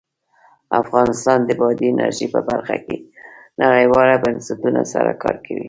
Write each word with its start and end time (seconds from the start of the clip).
افغانستان 0.81 1.39
د 1.45 1.49
بادي 1.59 1.85
انرژي 1.89 2.27
په 2.33 2.39
برخه 2.49 2.75
کې 2.85 2.97
نړیوالو 3.61 4.21
بنسټونو 4.23 4.81
سره 4.93 5.11
کار 5.23 5.35
کوي. 5.45 5.59